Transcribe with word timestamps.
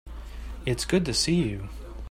It's 0.65 0.83
good 0.83 1.05
to 1.05 1.13
see 1.13 1.35
you. 1.47 1.69